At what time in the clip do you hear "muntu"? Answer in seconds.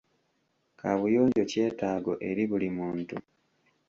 2.77-3.15